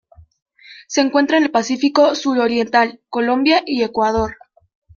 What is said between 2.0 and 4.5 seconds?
suroriental: Colombia y Ecuador.